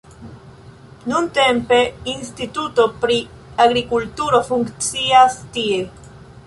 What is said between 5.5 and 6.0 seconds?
tie.